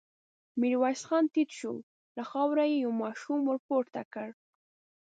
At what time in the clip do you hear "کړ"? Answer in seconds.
4.13-4.29